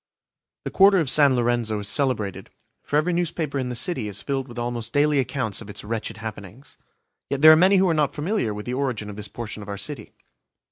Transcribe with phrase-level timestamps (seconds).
[0.65, 2.49] The Quarter of San Lorenzo is celebrated,
[2.81, 6.17] for every newspaper in the city is filled with almost daily accounts of its wretched
[6.17, 6.75] happenings.
[7.29, 9.69] Yet there are many who are not familiar with the origin of this portion of
[9.69, 10.11] our city.